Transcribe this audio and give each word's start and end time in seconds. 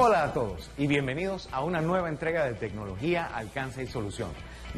Hola 0.00 0.22
a 0.22 0.32
todos 0.32 0.70
y 0.78 0.86
bienvenidos 0.86 1.48
a 1.50 1.64
una 1.64 1.80
nueva 1.80 2.08
entrega 2.08 2.44
de 2.44 2.54
Tecnología, 2.54 3.28
Alcance 3.34 3.82
y 3.82 3.88
Solución. 3.88 4.28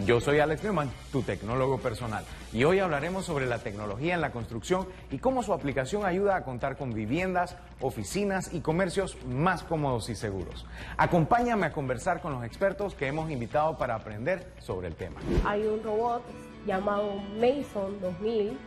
Yo 0.07 0.19
soy 0.19 0.39
Alex 0.39 0.65
Newman, 0.65 0.91
tu 1.13 1.21
tecnólogo 1.21 1.77
personal, 1.77 2.25
y 2.55 2.65
hoy 2.65 2.79
hablaremos 2.79 3.27
sobre 3.27 3.45
la 3.45 3.59
tecnología 3.59 4.15
en 4.15 4.23
la 4.23 4.33
construcción 4.33 4.89
y 5.11 5.19
cómo 5.19 5.43
su 5.43 5.53
aplicación 5.53 6.07
ayuda 6.07 6.37
a 6.37 6.43
contar 6.43 6.79
con 6.79 6.95
viviendas, 6.95 7.55
oficinas 7.83 8.55
y 8.55 8.61
comercios 8.61 9.19
más 9.27 9.63
cómodos 9.63 10.09
y 10.09 10.15
seguros. 10.15 10.65
Acompáñame 10.97 11.67
a 11.67 11.73
conversar 11.73 12.23
con 12.23 12.33
los 12.33 12.43
expertos 12.43 12.95
que 12.95 13.07
hemos 13.07 13.31
invitado 13.31 13.77
para 13.77 13.97
aprender 13.97 14.55
sobre 14.59 14.89
el 14.89 14.95
tema. 14.95 15.21
Hay 15.45 15.67
un 15.67 15.83
robot 15.83 16.23
llamado 16.67 17.17
Mason 17.39 18.01
2000, 18.01 18.59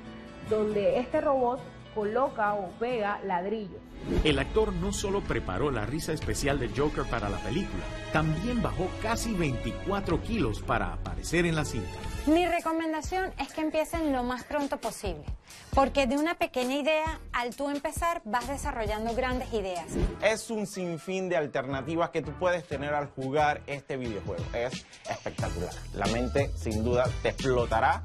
donde 0.51 0.99
este 0.99 1.19
robot 1.19 1.59
coloca 1.95 2.53
o 2.53 2.69
pega 2.79 3.19
ladrillos. 3.23 3.81
El 4.23 4.39
actor 4.39 4.73
no 4.73 4.93
solo 4.93 5.21
preparó 5.21 5.71
la 5.71 5.85
risa 5.85 6.13
especial 6.13 6.59
de 6.59 6.69
Joker 6.69 7.05
para 7.05 7.29
la 7.29 7.37
película, 7.37 7.83
también 8.11 8.61
bajó 8.61 8.89
casi 9.01 9.33
24 9.33 10.21
kilos 10.21 10.61
para 10.61 10.93
aparecer 10.93 11.45
en 11.45 11.55
la 11.55 11.65
cinta. 11.65 11.89
Mi 12.25 12.45
recomendación 12.45 13.33
es 13.37 13.51
que 13.51 13.61
empiecen 13.61 14.13
lo 14.13 14.23
más 14.23 14.43
pronto 14.43 14.77
posible, 14.77 15.25
porque 15.73 16.07
de 16.07 16.17
una 16.17 16.35
pequeña 16.35 16.75
idea, 16.75 17.19
al 17.33 17.55
tú 17.55 17.69
empezar, 17.69 18.21
vas 18.23 18.47
desarrollando 18.47 19.13
grandes 19.13 19.51
ideas. 19.53 19.87
Es 20.21 20.49
un 20.49 20.67
sinfín 20.67 21.27
de 21.27 21.35
alternativas 21.35 22.11
que 22.11 22.21
tú 22.21 22.31
puedes 22.39 22.65
tener 22.65 22.93
al 22.93 23.07
jugar 23.07 23.61
este 23.67 23.97
videojuego. 23.97 24.43
Es 24.53 24.85
espectacular. 25.09 25.73
La 25.93 26.05
mente, 26.07 26.51
sin 26.55 26.83
duda, 26.83 27.05
te 27.21 27.29
explotará 27.29 28.01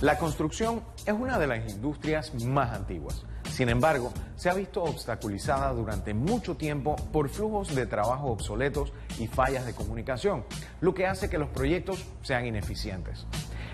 la 0.00 0.16
construcción 0.16 0.82
es 1.04 1.12
una 1.12 1.38
de 1.38 1.46
las 1.46 1.70
industrias 1.70 2.32
más 2.42 2.74
antiguas. 2.74 3.26
Sin 3.60 3.68
embargo, 3.68 4.10
se 4.36 4.48
ha 4.48 4.54
visto 4.54 4.82
obstaculizada 4.82 5.70
durante 5.74 6.14
mucho 6.14 6.56
tiempo 6.56 6.96
por 7.12 7.28
flujos 7.28 7.74
de 7.74 7.84
trabajo 7.84 8.28
obsoletos 8.28 8.90
y 9.18 9.26
fallas 9.26 9.66
de 9.66 9.74
comunicación, 9.74 10.46
lo 10.80 10.94
que 10.94 11.06
hace 11.06 11.28
que 11.28 11.36
los 11.36 11.50
proyectos 11.50 12.06
sean 12.22 12.46
ineficientes. 12.46 13.26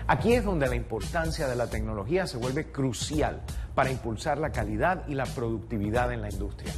Aquí 0.05 0.33
es 0.33 0.43
donde 0.43 0.67
la 0.67 0.75
importancia 0.75 1.47
de 1.47 1.55
la 1.55 1.67
tecnología 1.67 2.27
se 2.27 2.35
vuelve 2.35 2.69
crucial 2.69 3.43
para 3.75 3.89
impulsar 3.89 4.39
la 4.39 4.51
calidad 4.51 5.07
y 5.07 5.13
la 5.13 5.23
productividad 5.23 6.11
en 6.11 6.21
la 6.21 6.31
industria. 6.31 6.73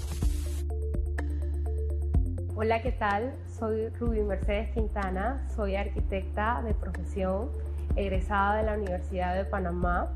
Hola, 2.55 2.83
¿qué 2.83 2.91
tal? 2.91 3.33
Soy 3.57 3.89
Rubí 3.89 4.21
Mercedes 4.21 4.71
Quintana, 4.75 5.47
soy 5.55 5.75
arquitecta 5.75 6.61
de 6.61 6.75
profesión 6.75 7.49
egresada 7.95 8.57
de 8.57 8.63
la 8.65 8.73
Universidad 8.75 9.35
de 9.35 9.45
Panamá. 9.45 10.15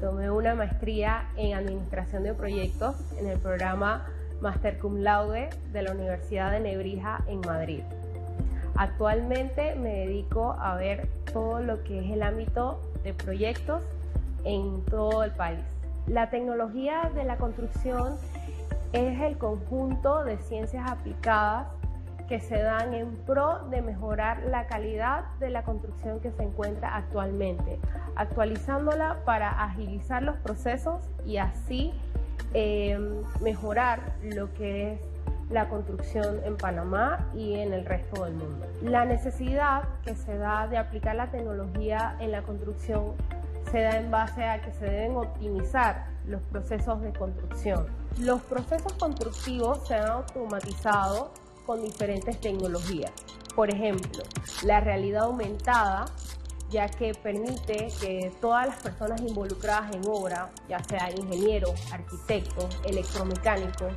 Tomé 0.00 0.30
una 0.30 0.54
maestría 0.54 1.28
en 1.36 1.54
Administración 1.54 2.22
de 2.22 2.34
Proyectos 2.34 2.96
en 3.18 3.28
el 3.28 3.38
programa 3.38 4.06
Master 4.42 4.78
Cum 4.78 4.98
Laude 4.98 5.48
de 5.72 5.82
la 5.82 5.92
Universidad 5.92 6.50
de 6.50 6.60
Nebrija 6.60 7.24
en 7.26 7.40
Madrid. 7.40 7.80
Actualmente 8.74 9.74
me 9.74 10.00
dedico 10.00 10.52
a 10.60 10.76
ver 10.76 11.08
todo 11.32 11.60
lo 11.60 11.82
que 11.82 12.00
es 12.00 12.10
el 12.10 12.22
ámbito 12.22 12.78
de 13.04 13.14
proyectos 13.14 13.82
en 14.44 14.84
todo 14.84 15.24
el 15.24 15.30
país. 15.30 15.60
La 16.06 16.28
tecnología 16.28 17.10
de 17.14 17.24
la 17.24 17.38
construcción 17.38 18.16
es 18.92 19.18
el 19.22 19.38
conjunto 19.38 20.24
de 20.24 20.36
ciencias 20.36 20.90
aplicadas 20.90 21.68
que 22.28 22.40
se 22.40 22.60
dan 22.60 22.94
en 22.94 23.16
pro 23.16 23.60
de 23.70 23.82
mejorar 23.82 24.42
la 24.44 24.66
calidad 24.66 25.24
de 25.38 25.50
la 25.50 25.62
construcción 25.62 26.20
que 26.20 26.32
se 26.32 26.42
encuentra 26.42 26.96
actualmente, 26.96 27.78
actualizándola 28.16 29.18
para 29.24 29.50
agilizar 29.64 30.22
los 30.22 30.36
procesos 30.36 31.00
y 31.24 31.36
así 31.36 31.92
em, 32.54 33.22
mejorar 33.40 34.00
lo 34.22 34.52
que 34.54 34.94
es 34.94 35.00
la 35.50 35.68
construcción 35.68 36.40
en 36.44 36.56
Panamá 36.56 37.30
y 37.34 37.54
en 37.54 37.72
el 37.72 37.84
resto 37.84 38.24
del 38.24 38.34
mundo. 38.34 38.66
La 38.82 39.04
necesidad 39.04 39.84
que 40.04 40.14
se 40.14 40.36
da 40.36 40.66
de 40.66 40.78
aplicar 40.78 41.14
la 41.14 41.30
tecnología 41.30 42.16
en 42.18 42.32
la 42.32 42.42
construcción 42.42 43.12
se 43.70 43.82
da 43.82 43.96
en 43.98 44.10
base 44.10 44.44
a 44.44 44.60
que 44.60 44.72
se 44.72 44.84
deben 44.86 45.16
optimizar 45.16 46.06
los 46.26 46.40
procesos 46.42 47.00
de 47.02 47.12
construcción. 47.12 47.86
Los 48.18 48.40
procesos 48.42 48.92
constructivos 48.94 49.86
se 49.86 49.94
han 49.94 50.08
automatizado 50.08 51.30
con 51.66 51.82
diferentes 51.82 52.40
tecnologías. 52.40 53.12
Por 53.54 53.74
ejemplo, 53.74 54.22
la 54.62 54.80
realidad 54.80 55.24
aumentada, 55.24 56.06
ya 56.70 56.88
que 56.88 57.12
permite 57.14 57.88
que 58.00 58.32
todas 58.40 58.68
las 58.68 58.82
personas 58.82 59.20
involucradas 59.20 59.94
en 59.94 60.02
obra, 60.06 60.50
ya 60.68 60.82
sea 60.84 61.10
ingenieros, 61.10 61.74
arquitectos, 61.92 62.80
electromecánicos, 62.84 63.92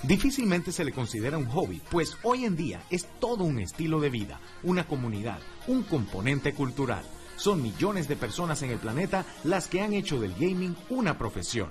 Difícilmente 0.05 0.73
se 0.73 0.85
le 0.85 0.93
considera 0.93 1.37
un 1.37 1.47
hobby, 1.47 1.83
pues 1.91 2.17
hoy 2.23 2.47
en 2.47 2.57
día 2.57 2.83
es 2.89 3.07
todo 3.21 3.45
un 3.45 3.59
estilo 3.59 4.01
de 4.01 4.09
vida, 4.09 4.41
una 4.63 4.87
comunidad, 4.87 5.39
un 5.67 5.83
componente 5.83 6.55
cultural. 6.55 7.05
Son 7.37 7.63
millones 7.63 8.09
de 8.09 8.17
personas 8.17 8.63
en 8.63 8.71
el 8.71 8.79
planeta 8.79 9.27
las 9.43 9.69
que 9.69 9.83
han 9.83 9.93
hecho 9.93 10.19
del 10.19 10.33
gaming 10.35 10.75
una 10.89 11.19
profesión. 11.19 11.69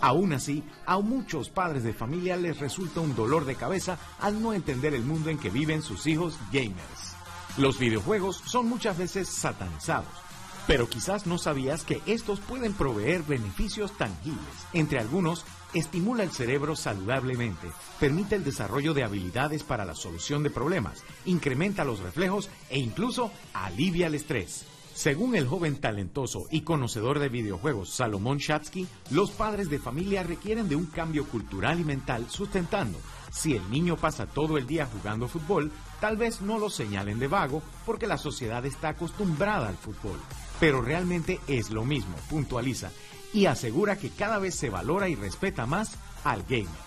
Aún 0.00 0.34
así, 0.34 0.62
a 0.84 0.98
muchos 0.98 1.48
padres 1.48 1.82
de 1.82 1.92
familia 1.92 2.36
les 2.36 2.60
resulta 2.60 3.00
un 3.00 3.16
dolor 3.16 3.44
de 3.44 3.56
cabeza 3.56 3.98
al 4.20 4.40
no 4.40 4.52
entender 4.52 4.94
el 4.94 5.02
mundo 5.04 5.30
en 5.30 5.38
que 5.38 5.50
viven 5.50 5.82
sus 5.82 6.06
hijos 6.06 6.38
gamers. 6.52 7.16
Los 7.56 7.78
videojuegos 7.78 8.42
son 8.44 8.68
muchas 8.68 8.98
veces 8.98 9.28
satanizados 9.28 10.25
pero 10.66 10.88
quizás 10.88 11.26
no 11.26 11.38
sabías 11.38 11.84
que 11.84 12.02
estos 12.06 12.40
pueden 12.40 12.72
proveer 12.72 13.22
beneficios 13.22 13.96
tangibles. 13.96 14.40
Entre 14.72 14.98
algunos, 14.98 15.44
estimula 15.74 16.22
el 16.22 16.30
cerebro 16.30 16.76
saludablemente, 16.76 17.68
permite 18.00 18.36
el 18.36 18.44
desarrollo 18.44 18.94
de 18.94 19.04
habilidades 19.04 19.62
para 19.62 19.84
la 19.84 19.94
solución 19.94 20.42
de 20.42 20.50
problemas, 20.50 21.04
incrementa 21.24 21.84
los 21.84 22.00
reflejos 22.00 22.50
e 22.70 22.78
incluso 22.78 23.30
alivia 23.52 24.08
el 24.08 24.14
estrés. 24.14 24.66
Según 24.94 25.36
el 25.36 25.46
joven 25.46 25.76
talentoso 25.76 26.46
y 26.50 26.62
conocedor 26.62 27.18
de 27.18 27.28
videojuegos 27.28 27.90
Salomón 27.90 28.38
Shatsky, 28.38 28.86
los 29.10 29.30
padres 29.30 29.68
de 29.68 29.78
familia 29.78 30.22
requieren 30.22 30.70
de 30.70 30.76
un 30.76 30.86
cambio 30.86 31.26
cultural 31.26 31.78
y 31.78 31.84
mental 31.84 32.26
sustentando. 32.30 32.98
Si 33.30 33.54
el 33.54 33.70
niño 33.70 33.98
pasa 33.98 34.24
todo 34.24 34.56
el 34.56 34.66
día 34.66 34.86
jugando 34.86 35.28
fútbol, 35.28 35.70
tal 36.00 36.16
vez 36.16 36.40
no 36.40 36.58
lo 36.58 36.70
señalen 36.70 37.18
de 37.18 37.28
vago 37.28 37.62
porque 37.84 38.06
la 38.06 38.16
sociedad 38.16 38.64
está 38.64 38.88
acostumbrada 38.88 39.68
al 39.68 39.76
fútbol. 39.76 40.18
Pero 40.60 40.80
realmente 40.80 41.40
es 41.46 41.70
lo 41.70 41.84
mismo, 41.84 42.16
puntualiza, 42.30 42.90
y 43.32 43.46
asegura 43.46 43.96
que 43.96 44.10
cada 44.10 44.38
vez 44.38 44.54
se 44.54 44.70
valora 44.70 45.08
y 45.08 45.14
respeta 45.14 45.66
más 45.66 45.92
al 46.24 46.42
gamer. 46.44 46.86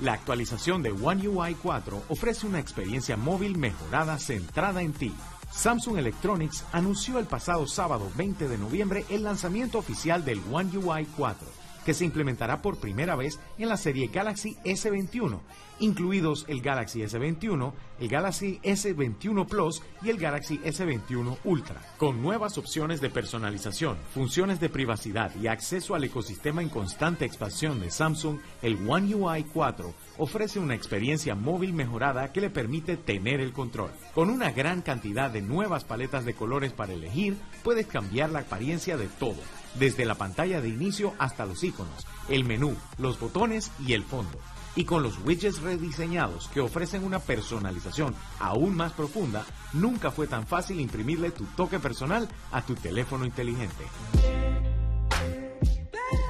La 0.00 0.14
actualización 0.14 0.82
de 0.82 0.90
One 0.90 1.28
UI 1.28 1.54
4 1.54 2.04
ofrece 2.08 2.46
una 2.46 2.60
experiencia 2.60 3.16
móvil 3.16 3.56
mejorada 3.56 4.18
centrada 4.18 4.82
en 4.82 4.92
ti 4.92 5.14
Samsung 5.52 5.98
Electronics 5.98 6.64
anunció 6.72 7.18
el 7.18 7.26
pasado 7.26 7.66
sábado 7.66 8.10
20 8.16 8.48
de 8.48 8.56
noviembre 8.56 9.04
el 9.10 9.24
lanzamiento 9.24 9.78
oficial 9.78 10.24
del 10.24 10.40
One 10.50 10.76
UI 10.78 11.06
4, 11.14 11.46
que 11.84 11.94
se 11.94 12.04
implementará 12.04 12.62
por 12.62 12.78
primera 12.78 13.16
vez 13.16 13.40
en 13.58 13.68
la 13.68 13.76
serie 13.76 14.08
Galaxy 14.08 14.56
S21 14.64 15.40
incluidos 15.82 16.44
el 16.48 16.62
Galaxy 16.62 17.00
S21, 17.00 17.72
el 18.00 18.08
Galaxy 18.08 18.60
S21 18.62 19.46
Plus 19.46 19.82
y 20.02 20.10
el 20.10 20.18
Galaxy 20.18 20.58
S21 20.58 21.38
Ultra, 21.44 21.80
con 21.98 22.22
nuevas 22.22 22.56
opciones 22.56 23.00
de 23.00 23.10
personalización, 23.10 23.96
funciones 24.14 24.60
de 24.60 24.68
privacidad 24.68 25.34
y 25.40 25.48
acceso 25.48 25.94
al 25.94 26.04
ecosistema 26.04 26.62
en 26.62 26.68
constante 26.68 27.24
expansión 27.24 27.80
de 27.80 27.90
Samsung, 27.90 28.38
el 28.62 28.78
One 28.88 29.14
UI 29.14 29.44
4 29.44 29.92
ofrece 30.18 30.60
una 30.60 30.74
experiencia 30.74 31.34
móvil 31.34 31.72
mejorada 31.72 32.32
que 32.32 32.40
le 32.40 32.50
permite 32.50 32.96
tener 32.96 33.40
el 33.40 33.52
control. 33.52 33.90
Con 34.14 34.30
una 34.30 34.52
gran 34.52 34.82
cantidad 34.82 35.30
de 35.30 35.42
nuevas 35.42 35.84
paletas 35.84 36.24
de 36.24 36.34
colores 36.34 36.72
para 36.72 36.92
elegir, 36.92 37.36
puedes 37.64 37.86
cambiar 37.86 38.30
la 38.30 38.40
apariencia 38.40 38.96
de 38.96 39.08
todo, 39.08 39.40
desde 39.74 40.04
la 40.04 40.14
pantalla 40.14 40.60
de 40.60 40.68
inicio 40.68 41.14
hasta 41.18 41.46
los 41.46 41.62
iconos, 41.64 42.06
el 42.28 42.44
menú, 42.44 42.76
los 42.98 43.18
botones 43.18 43.70
y 43.86 43.92
el 43.92 44.04
fondo 44.04 44.38
y 44.74 44.84
con 44.84 45.02
los 45.02 45.18
widgets 45.18 45.60
rediseñados 45.60 46.48
que 46.48 46.60
ofrecen 46.60 47.04
una 47.04 47.18
personalización 47.18 48.14
aún 48.40 48.74
más 48.74 48.92
profunda, 48.92 49.44
nunca 49.72 50.10
fue 50.10 50.26
tan 50.26 50.46
fácil 50.46 50.80
imprimirle 50.80 51.30
tu 51.30 51.44
toque 51.44 51.78
personal 51.78 52.28
a 52.50 52.62
tu 52.62 52.74
teléfono 52.74 53.24
inteligente. 53.24 53.84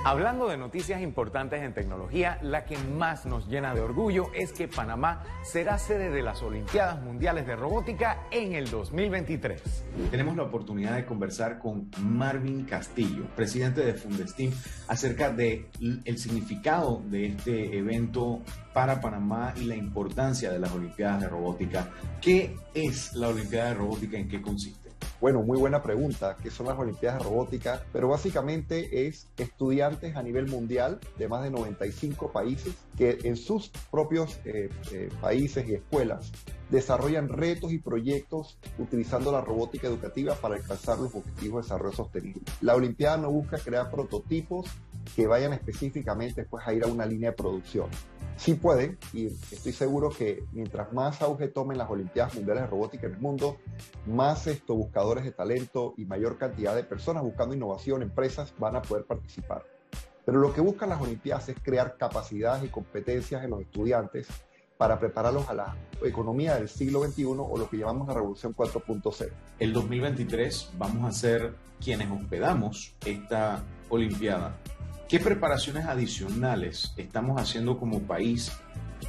Hablando 0.05 0.49
de 0.49 0.57
noticias 0.57 1.01
importantes 1.01 1.63
en 1.63 1.75
tecnología, 1.75 2.37
la 2.43 2.65
que 2.65 2.77
más 2.77 3.25
nos 3.25 3.47
llena 3.47 3.73
de 3.73 3.83
orgullo 3.83 4.33
es 4.35 4.53
que 4.53 4.67
Panamá 4.67 5.23
será 5.45 5.79
sede 5.79 6.11
de 6.11 6.23
las 6.23 6.43
Olimpiadas 6.43 7.01
Mundiales 7.01 7.47
de 7.47 7.55
Robótica 7.55 8.27
en 8.33 8.55
el 8.55 8.69
2023. 8.69 9.63
Tenemos 10.11 10.37
la 10.37 10.43
oportunidad 10.43 10.97
de 10.97 11.05
conversar 11.05 11.61
con 11.61 11.89
Marvin 12.01 12.65
Castillo, 12.65 13.27
presidente 13.37 13.83
de 13.83 13.95
Fundestim, 13.95 14.51
acerca 14.89 15.31
del 15.31 15.69
el 16.05 16.19
significado 16.19 17.01
de 17.05 17.27
este 17.27 17.79
evento 17.79 18.41
para 18.75 19.01
Panamá 19.01 19.55
y 19.57 19.67
la 19.67 19.77
importancia 19.77 20.51
de 20.51 20.59
las 20.59 20.73
Olimpiadas 20.73 21.21
de 21.21 21.29
Robótica. 21.29 21.89
¿Qué 22.21 22.57
es 22.75 23.15
la 23.15 23.29
Olimpiada 23.29 23.69
de 23.69 23.75
Robótica? 23.75 24.19
¿En 24.19 24.29
qué 24.29 24.43
consiste? 24.43 24.82
Bueno, 25.23 25.45
muy 25.45 25.57
buena 25.57 25.85
pregunta. 25.85 26.37
¿Qué 26.43 26.51
son 26.51 26.67
las 26.67 26.77
Olimpiadas 26.77 27.21
de 27.21 27.25
Robótica? 27.27 27.85
Pero 27.93 28.09
básicamente 28.09 29.07
es 29.07 29.29
estudiantes 29.37 30.17
a 30.17 30.23
nivel 30.25 30.49
mundial 30.49 30.99
de 31.17 31.29
más 31.29 31.45
de 31.45 31.51
95 31.53 32.33
países 32.33 32.75
que 32.99 33.19
en 33.23 33.37
sus 33.37 33.71
propios 33.93 34.41
eh, 34.45 34.69
eh, 34.91 35.11
países 35.21 35.69
y 35.69 35.75
escuelas 35.75 36.33
desarrollan 36.71 37.29
retos 37.29 37.71
y 37.71 37.79
proyectos 37.79 38.59
utilizando 38.79 39.31
la 39.31 39.43
robótica 39.43 39.87
educativa 39.87 40.35
para 40.35 40.57
alcanzar 40.57 40.99
los 40.99 41.15
objetivos 41.15 41.63
de 41.63 41.69
desarrollo 41.69 41.97
sostenible. 41.97 42.43
La 42.61 42.75
Olimpiada 42.75 43.19
no 43.19 43.31
busca 43.31 43.59
crear 43.59 43.93
prototipos 43.93 44.67
que 45.15 45.29
vayan 45.29 45.53
específicamente 45.53 46.45
pues, 46.47 46.67
a 46.67 46.75
ir 46.75 46.83
a 46.83 46.89
una 46.89 47.07
línea 47.07 47.31
de 47.31 47.37
producción. 47.37 47.87
Sí 48.37 48.55
pueden, 48.55 48.99
y 49.13 49.27
estoy 49.27 49.73
seguro 49.73 50.11
que 50.11 50.45
mientras 50.53 50.93
más 50.93 51.23
auge 51.23 51.49
tomen 51.49 51.79
las 51.79 51.89
Olimpiadas 51.89 52.35
Mundiales 52.35 52.65
de 52.65 52.71
Robótica 52.71 53.07
en 53.07 53.15
el 53.15 53.21
mundo, 53.21 53.59
más 54.07 54.47
estos 54.47 54.77
buscadores 54.77 55.25
de 55.25 55.33
talento 55.33 55.95
y 55.97 56.05
mayor 56.05 56.39
cantidad 56.39 56.75
de 56.75 56.83
personas 56.83 57.23
buscando 57.23 57.55
innovación, 57.55 58.03
empresas, 58.03 58.53
van 58.59 58.77
a 58.77 58.83
poder 58.83 59.05
participar. 59.05 59.65
Pero 60.25 60.39
lo 60.39 60.53
que 60.53 60.61
buscan 60.61 60.89
las 60.89 61.01
Olimpiadas 61.01 61.49
es 61.51 61.57
crear 61.63 61.97
capacidades 61.97 62.65
y 62.65 62.69
competencias 62.69 63.45
en 63.45 63.51
los 63.51 63.61
estudiantes 63.61 64.29
para 64.77 64.99
prepararlos 64.99 65.49
a 65.49 65.55
la 65.55 65.77
economía 66.03 66.57
del 66.57 66.69
siglo 66.69 67.05
XXI 67.05 67.25
o 67.25 67.57
lo 67.57 67.69
que 67.69 67.77
llamamos 67.77 68.09
la 68.09 68.15
revolución 68.15 68.55
4.0. 68.55 69.31
El 69.61 69.73
2023 69.73 70.73
vamos 70.77 71.09
a 71.09 71.13
ser 71.13 71.55
quienes 71.81 72.11
hospedamos 72.11 72.95
esta 73.05 73.63
Olimpiada 73.91 74.57
¿Qué 75.13 75.21
preparaciones 75.21 75.85
adicionales 75.85 76.95
estamos 76.97 77.39
haciendo 77.39 77.77
como 77.77 78.01
país 78.01 78.51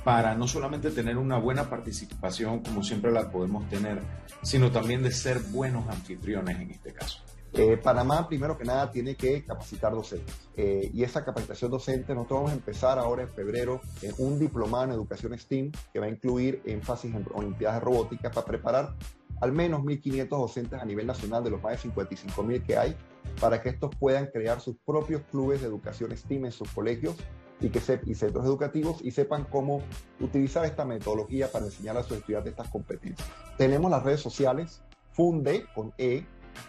para 0.04 0.36
no 0.36 0.50
solamente 0.50 0.92
tener 0.92 1.16
una 1.18 1.38
buena 1.38 1.70
participación 1.70 2.60
como 2.60 2.84
siempre 2.84 3.10
la 3.10 3.32
podemos 3.32 3.70
tener, 3.70 4.02
sino 4.42 4.70
también 4.70 5.02
de 5.02 5.14
ser 5.14 5.40
buenos 5.40 5.88
anfitriones 5.88 6.60
en 6.60 6.72
este 6.72 6.92
caso? 6.92 7.22
Eh, 7.54 7.78
Panamá, 7.78 8.28
primero 8.28 8.58
que 8.58 8.66
nada, 8.66 8.92
tiene 8.92 9.16
que 9.16 9.46
capacitar 9.46 9.94
docentes. 9.94 10.50
Eh, 10.58 10.92
y 10.94 11.04
esa 11.04 11.24
capacitación 11.24 11.72
docente, 11.72 12.14
nosotros 12.14 12.40
vamos 12.40 12.52
a 12.52 12.56
empezar 12.56 13.00
ahora 13.00 13.24
en 13.24 13.30
febrero 13.30 13.80
en 14.02 14.14
un 14.18 14.38
diplomado 14.38 14.84
en 14.84 14.92
educación 14.92 15.40
STEAM 15.40 15.72
que 15.94 16.00
va 16.02 16.08
a 16.08 16.10
incluir 16.10 16.62
énfasis 16.66 17.16
en 17.16 17.26
Olimpiadas 17.34 17.80
de 17.80 17.86
Robótica 17.86 18.30
para 18.30 18.46
preparar 18.46 18.96
al 19.42 19.52
menos 19.52 19.82
1.500 19.82 20.28
docentes 20.30 20.82
a 20.82 20.86
nivel 20.86 21.08
nacional 21.08 21.44
de 21.44 21.50
los 21.50 21.62
más 21.62 21.82
de 21.84 21.90
55.000 21.90 22.66
que 22.66 22.78
hay, 22.78 22.96
para 23.40 23.62
que 23.62 23.70
estos 23.70 23.96
puedan 23.96 24.28
crear 24.28 24.60
sus 24.60 24.76
propios 24.86 25.22
clubes 25.32 25.62
de 25.62 25.68
educación 25.68 26.16
STEAM 26.16 26.46
en 26.46 26.52
sus 26.52 26.70
colegios 26.70 27.16
y, 27.60 27.70
que 27.70 27.80
y 28.06 28.16
centros 28.16 28.46
educativos 28.46 29.00
y 29.02 29.12
sepan 29.12 29.46
cómo 29.46 29.82
utilizar 30.20 30.66
esta 30.66 30.86
metodología 30.86 31.52
para 31.52 31.66
enseñar 31.66 31.98
a 31.98 32.04
sus 32.04 32.18
estudiantes 32.18 32.52
estas 32.52 32.70
competencias. 32.70 33.28
Tenemos 33.58 33.90
las 33.90 34.04
redes 34.04 34.22
sociales, 34.22 34.82
Funde 35.12 35.66
con 35.76 35.94
E, 35.98 36.26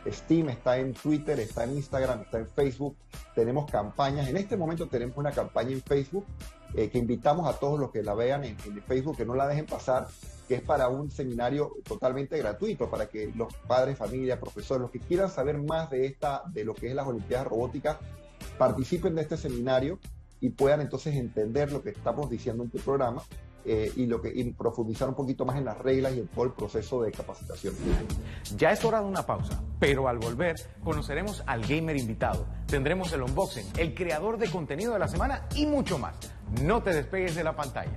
Steam 0.06 0.50
está 0.50 0.78
en 0.78 0.92
Twitter, 0.92 1.38
está 1.40 1.64
en 1.64 1.76
Instagram, 1.76 2.22
está 2.22 2.38
en 2.38 2.48
Facebook. 2.48 2.96
Tenemos 3.34 3.70
campañas. 3.70 4.28
En 4.28 4.36
este 4.36 4.56
momento 4.56 4.86
tenemos 4.88 5.16
una 5.16 5.32
campaña 5.32 5.70
en 5.70 5.82
Facebook 5.82 6.26
eh, 6.76 6.90
que 6.90 6.98
invitamos 6.98 7.48
a 7.48 7.58
todos 7.58 7.78
los 7.78 7.90
que 7.90 8.02
la 8.02 8.14
vean 8.14 8.44
en, 8.44 8.56
Facebook 8.56 9.16
que 9.16 9.24
no 9.24 9.34
la 9.34 9.46
dejen 9.46 9.66
pasar, 9.66 10.08
que 10.48 10.56
es 10.56 10.62
para 10.62 10.88
un 10.88 11.10
seminario 11.10 11.72
totalmente 11.84 12.36
gratuito, 12.38 12.90
para 12.90 13.06
que 13.06 13.32
los 13.34 13.54
padres, 13.66 13.96
familia, 13.96 14.40
profesores, 14.40 14.82
los 14.82 14.90
que 14.90 15.00
quieran 15.00 15.30
saber 15.30 15.58
más 15.62 15.90
de, 15.90 16.06
esta, 16.06 16.42
de 16.52 16.64
lo 16.64 16.74
que 16.74 16.88
es 16.88 16.94
las 16.94 17.06
Olimpiadas 17.06 17.46
Robóticas, 17.46 17.98
participen 18.58 19.14
de 19.14 19.22
este 19.22 19.36
seminario 19.36 19.98
y 20.40 20.50
puedan 20.50 20.80
entonces 20.80 21.14
entender 21.14 21.72
lo 21.72 21.82
que 21.82 21.90
estamos 21.90 22.28
diciendo 22.28 22.64
en 22.64 22.70
tu 22.70 22.78
programa 22.78 23.22
eh, 23.64 23.90
y, 23.96 24.06
lo 24.06 24.20
que, 24.20 24.32
y 24.34 24.44
profundizar 24.52 25.08
un 25.08 25.14
poquito 25.14 25.44
más 25.44 25.56
en 25.56 25.64
las 25.64 25.78
reglas 25.78 26.14
y 26.14 26.20
en 26.20 26.28
todo 26.28 26.44
el 26.44 26.52
proceso 26.52 27.02
de 27.02 27.12
capacitación. 27.12 27.74
Ya 28.56 28.72
es 28.72 28.84
hora 28.84 29.00
de 29.00 29.06
una 29.06 29.24
pausa, 29.24 29.62
pero 29.78 30.08
al 30.08 30.18
volver 30.18 30.56
conoceremos 30.82 31.42
al 31.46 31.62
gamer 31.66 31.96
invitado, 31.96 32.46
tendremos 32.66 33.12
el 33.12 33.22
unboxing, 33.22 33.64
el 33.78 33.94
creador 33.94 34.38
de 34.38 34.50
contenido 34.50 34.92
de 34.92 34.98
la 34.98 35.08
semana 35.08 35.46
y 35.54 35.66
mucho 35.66 35.98
más. 35.98 36.14
No 36.62 36.82
te 36.82 36.94
despegues 36.94 37.34
de 37.34 37.44
la 37.44 37.56
pantalla. 37.56 37.94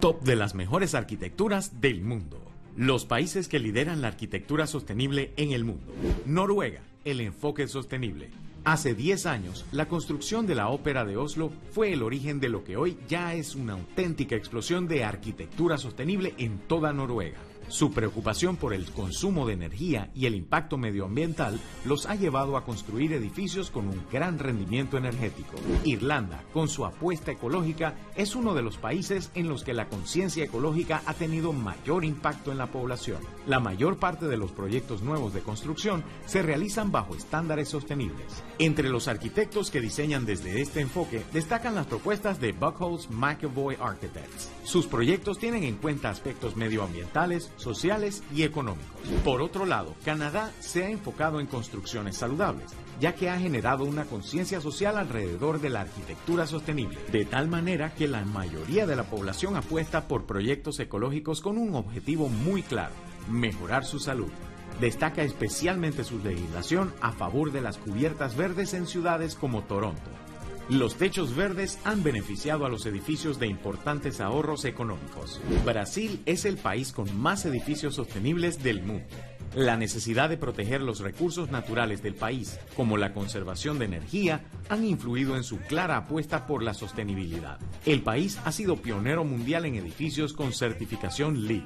Top 0.00 0.22
de 0.22 0.36
las 0.36 0.54
mejores 0.54 0.94
arquitecturas 0.94 1.80
del 1.80 2.02
mundo. 2.02 2.38
Los 2.76 3.06
países 3.06 3.48
que 3.48 3.58
lideran 3.58 4.02
la 4.02 4.08
arquitectura 4.08 4.66
sostenible 4.66 5.32
en 5.36 5.52
el 5.52 5.64
mundo. 5.64 5.94
Noruega, 6.26 6.82
el 7.04 7.20
enfoque 7.20 7.66
sostenible. 7.68 8.30
Hace 8.66 8.96
10 8.96 9.26
años, 9.26 9.64
la 9.70 9.86
construcción 9.86 10.44
de 10.44 10.56
la 10.56 10.70
Ópera 10.70 11.04
de 11.04 11.16
Oslo 11.16 11.52
fue 11.70 11.92
el 11.92 12.02
origen 12.02 12.40
de 12.40 12.48
lo 12.48 12.64
que 12.64 12.76
hoy 12.76 12.98
ya 13.08 13.32
es 13.32 13.54
una 13.54 13.74
auténtica 13.74 14.34
explosión 14.34 14.88
de 14.88 15.04
arquitectura 15.04 15.78
sostenible 15.78 16.34
en 16.36 16.58
toda 16.58 16.92
Noruega. 16.92 17.38
Su 17.68 17.92
preocupación 17.92 18.56
por 18.56 18.72
el 18.72 18.90
consumo 18.92 19.46
de 19.46 19.54
energía 19.54 20.10
y 20.14 20.26
el 20.26 20.34
impacto 20.34 20.78
medioambiental 20.78 21.58
los 21.84 22.06
ha 22.06 22.14
llevado 22.14 22.56
a 22.56 22.64
construir 22.64 23.12
edificios 23.12 23.70
con 23.70 23.88
un 23.88 24.02
gran 24.10 24.38
rendimiento 24.38 24.96
energético. 24.96 25.56
Irlanda, 25.84 26.42
con 26.52 26.68
su 26.68 26.84
apuesta 26.84 27.32
ecológica, 27.32 27.94
es 28.14 28.36
uno 28.36 28.54
de 28.54 28.62
los 28.62 28.76
países 28.76 29.30
en 29.34 29.48
los 29.48 29.64
que 29.64 29.74
la 29.74 29.88
conciencia 29.88 30.44
ecológica 30.44 31.02
ha 31.06 31.14
tenido 31.14 31.52
mayor 31.52 32.04
impacto 32.04 32.52
en 32.52 32.58
la 32.58 32.68
población. 32.68 33.20
La 33.46 33.60
mayor 33.60 33.98
parte 33.98 34.26
de 34.26 34.36
los 34.36 34.52
proyectos 34.52 35.02
nuevos 35.02 35.34
de 35.34 35.40
construcción 35.40 36.04
se 36.26 36.42
realizan 36.42 36.92
bajo 36.92 37.16
estándares 37.16 37.68
sostenibles. 37.68 38.44
Entre 38.58 38.88
los 38.88 39.08
arquitectos 39.08 39.70
que 39.70 39.80
diseñan 39.80 40.24
desde 40.24 40.60
este 40.60 40.80
enfoque 40.80 41.24
destacan 41.32 41.74
las 41.74 41.86
propuestas 41.86 42.40
de 42.40 42.52
Buckholz 42.52 43.10
McAvoy 43.10 43.76
Architects. 43.80 44.50
Sus 44.64 44.86
proyectos 44.86 45.38
tienen 45.38 45.64
en 45.64 45.76
cuenta 45.76 46.10
aspectos 46.10 46.56
medioambientales, 46.56 47.50
sociales 47.56 48.22
y 48.34 48.42
económicos. 48.42 49.08
Por 49.24 49.42
otro 49.42 49.66
lado, 49.66 49.94
Canadá 50.04 50.52
se 50.60 50.84
ha 50.84 50.90
enfocado 50.90 51.40
en 51.40 51.46
construcciones 51.46 52.16
saludables, 52.16 52.72
ya 53.00 53.14
que 53.14 53.30
ha 53.30 53.38
generado 53.38 53.84
una 53.84 54.04
conciencia 54.04 54.60
social 54.60 54.96
alrededor 54.96 55.60
de 55.60 55.70
la 55.70 55.82
arquitectura 55.82 56.46
sostenible, 56.46 56.98
de 57.12 57.24
tal 57.24 57.48
manera 57.48 57.94
que 57.94 58.08
la 58.08 58.24
mayoría 58.24 58.86
de 58.86 58.96
la 58.96 59.04
población 59.04 59.56
apuesta 59.56 60.08
por 60.08 60.26
proyectos 60.26 60.80
ecológicos 60.80 61.40
con 61.40 61.58
un 61.58 61.74
objetivo 61.74 62.28
muy 62.28 62.62
claro, 62.62 62.94
mejorar 63.30 63.84
su 63.84 63.98
salud. 63.98 64.30
Destaca 64.80 65.22
especialmente 65.22 66.04
su 66.04 66.18
legislación 66.18 66.92
a 67.00 67.12
favor 67.12 67.50
de 67.50 67.62
las 67.62 67.78
cubiertas 67.78 68.36
verdes 68.36 68.74
en 68.74 68.86
ciudades 68.86 69.34
como 69.34 69.62
Toronto. 69.62 70.10
Los 70.68 70.96
techos 70.96 71.36
verdes 71.36 71.78
han 71.84 72.02
beneficiado 72.02 72.66
a 72.66 72.68
los 72.68 72.86
edificios 72.86 73.38
de 73.38 73.46
importantes 73.46 74.20
ahorros 74.20 74.64
económicos. 74.64 75.40
Brasil 75.64 76.20
es 76.26 76.44
el 76.44 76.56
país 76.56 76.92
con 76.92 77.16
más 77.16 77.46
edificios 77.46 77.94
sostenibles 77.94 78.60
del 78.64 78.82
mundo. 78.82 79.06
La 79.54 79.76
necesidad 79.76 80.28
de 80.28 80.36
proteger 80.36 80.82
los 80.82 81.00
recursos 81.00 81.50
naturales 81.50 82.02
del 82.02 82.14
país, 82.14 82.58
como 82.76 82.96
la 82.96 83.12
conservación 83.12 83.78
de 83.78 83.86
energía, 83.86 84.44
han 84.68 84.84
influido 84.84 85.36
en 85.36 85.44
su 85.44 85.58
clara 85.58 85.96
apuesta 85.96 86.46
por 86.46 86.62
la 86.62 86.74
sostenibilidad. 86.74 87.58
El 87.86 88.02
país 88.02 88.38
ha 88.44 88.52
sido 88.52 88.76
pionero 88.76 89.24
mundial 89.24 89.64
en 89.64 89.76
edificios 89.76 90.32
con 90.32 90.52
certificación 90.52 91.46
LEED 91.46 91.62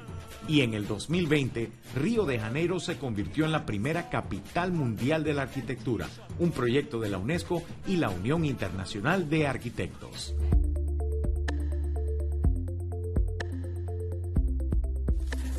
y 0.47 0.61
en 0.61 0.73
el 0.73 0.87
2020 0.87 1.71
Río 1.95 2.25
de 2.25 2.39
Janeiro 2.39 2.79
se 2.79 2.97
convirtió 2.97 3.45
en 3.45 3.51
la 3.51 3.65
primera 3.65 4.09
capital 4.09 4.71
mundial 4.71 5.23
de 5.23 5.33
la 5.33 5.43
arquitectura, 5.43 6.07
un 6.39 6.51
proyecto 6.51 6.99
de 6.99 7.09
la 7.09 7.17
UNESCO 7.17 7.63
y 7.87 7.97
la 7.97 8.09
Unión 8.09 8.45
Internacional 8.45 9.29
de 9.29 9.47
Arquitectos. 9.47 10.33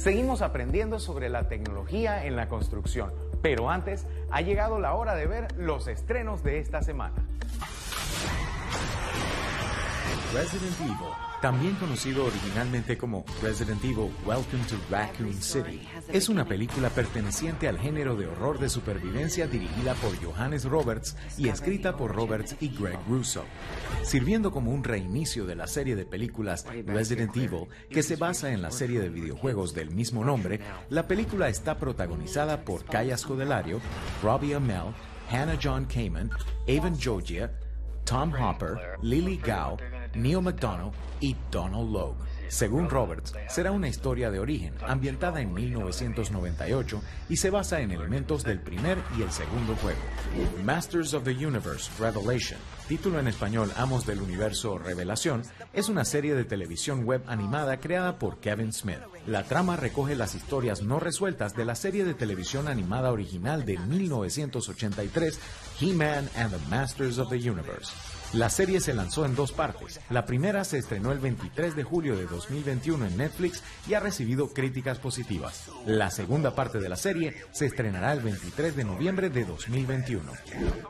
Seguimos 0.03 0.43
aprendiendo 0.43 0.99
sobre 0.99 1.29
la 1.29 1.47
tecnología 1.47 2.27
en 2.27 2.35
la 2.35 2.49
construcción, 2.49 3.13
pero 3.41 3.71
antes 3.71 4.05
ha 4.33 4.41
llegado 4.41 4.81
la 4.81 4.95
hora 4.95 5.15
de 5.15 5.29
ver 5.29 5.57
los 5.57 5.87
estrenos 5.87 6.43
de 6.43 6.59
esta 6.59 6.83
semana. 6.83 7.15
Resident 10.33 10.81
Evil 10.81 11.33
también 11.43 11.75
conocido 11.75 12.25
originalmente 12.25 12.97
como 12.97 13.25
Resident 13.43 13.83
Evil 13.83 14.13
Welcome 14.25 14.63
to 14.69 14.77
Raccoon 14.89 15.43
City, 15.43 15.83
es 16.09 16.29
una 16.29 16.45
película 16.45 16.89
perteneciente 16.89 17.67
al 17.67 17.81
género 17.81 18.15
de 18.15 18.29
horror 18.29 18.61
de 18.61 18.69
supervivencia 18.69 19.49
dirigida 19.49 19.95
por 19.95 20.17
Johannes 20.25 20.65
Roberts 20.65 21.17
y 21.37 21.49
escrita 21.49 21.97
por 21.97 22.15
Roberts 22.15 22.55
y 22.61 22.69
Greg 22.69 22.97
Russo, 23.09 23.43
sirviendo 24.05 24.53
como 24.53 24.71
un 24.71 24.85
reinicio 24.85 25.45
de 25.45 25.57
la 25.57 25.67
serie 25.67 25.97
de 25.97 26.07
películas 26.07 26.65
Resident 26.87 27.37
Evil 27.37 27.67
que 27.91 28.05
se 28.05 28.15
basa 28.15 28.53
en 28.53 28.63
la 28.63 28.71
serie 28.71 29.01
de 29.01 29.09
videojuegos 29.09 29.75
del 29.75 29.91
mismo 29.91 30.25
nombre. 30.25 30.61
La 30.91 31.09
película 31.09 31.49
está 31.49 31.77
protagonizada 31.77 32.65
por 32.65 32.85
Kaya 32.85 33.19
Scodelario, 33.19 33.81
Robbie 34.23 34.55
Amell, 34.55 34.95
Hannah 35.29 35.59
John 35.61 35.87
Kamen, 35.87 36.31
Evan 36.69 36.97
Georgia, 36.97 37.51
Tom 38.05 38.33
Hopper, 38.33 38.99
Lily 39.03 39.39
Gao, 39.39 39.77
Neil 40.15 40.43
McDonough 40.43 40.93
y 41.21 41.37
Donald 41.51 41.93
Logue. 41.93 42.17
Según 42.53 42.91
Roberts, 42.91 43.33
será 43.49 43.73
una 43.73 43.89
historia 43.89 44.31
de 44.31 44.39
origen, 44.39 44.75
ambientada 44.87 45.41
en 45.41 45.55
1998 45.55 47.01
y 47.31 47.37
se 47.37 47.49
basa 47.49 47.81
en 47.81 47.93
elementos 47.93 48.45
del 48.45 48.61
primer 48.61 48.99
y 49.19 49.23
el 49.23 49.33
segundo 49.33 49.75
juego. 49.77 49.99
Masters 50.63 51.15
of 51.15 51.25
the 51.25 51.31
Universe 51.31 51.91
Revelation, 51.99 52.61
título 52.89 53.21
en 53.21 53.29
español 53.29 53.73
Amos 53.77 54.05
del 54.05 54.21
Universo 54.21 54.77
Revelación, 54.77 55.45
es 55.73 55.89
una 55.89 56.05
serie 56.05 56.35
de 56.35 56.45
televisión 56.45 57.05
web 57.05 57.23
animada 57.27 57.81
creada 57.81 58.19
por 58.19 58.39
Kevin 58.39 58.75
Smith. 58.75 59.01
La 59.27 59.45
trama 59.45 59.77
recoge 59.77 60.15
las 60.15 60.35
historias 60.35 60.83
no 60.83 61.01
resueltas 61.01 61.57
de 61.57 61.65
la 61.65 61.75
serie 61.75 62.05
de 62.05 62.13
televisión 62.13 62.69
animada 62.69 63.13
original 63.13 63.65
de 63.65 63.79
1983, 63.79 65.41
He-Man 65.81 66.29
and 66.37 66.51
the 66.51 66.69
Masters 66.69 67.19
of 67.19 67.31
the 67.31 67.37
Universe. 67.37 68.22
La 68.33 68.49
serie 68.49 68.81
se 68.81 68.95
lanzó 68.95 69.27
en 69.27 69.35
dos 69.35 69.53
partes. 69.53 70.01
La 70.09 70.25
primera 70.25 70.65
se 70.65 70.79
estrenó 70.79 71.13
el 71.13 71.19
23 71.19 71.77
de 71.77 71.83
julio 71.83 72.17
de 72.17 72.25
2021 72.25 73.05
en 73.05 73.19
Netflix 73.19 73.63
y 73.87 73.93
ha 73.93 74.01
recibido 74.01 74.55
críticas 74.55 74.99
positivas. 74.99 75.69
La 75.85 76.11
segunda 76.11 76.55
parte 76.55 76.81
de 76.81 76.89
la 76.89 76.97
serie 76.97 77.35
se 77.51 77.67
estrenará 77.67 78.11
el 78.15 78.21
23 78.21 78.75
de 78.75 78.85
noviembre 78.85 79.29
de 79.29 79.45
2021. 79.45 80.33